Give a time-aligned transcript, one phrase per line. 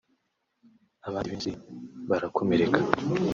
[1.07, 1.51] abandi benshi
[2.09, 2.79] barakomereka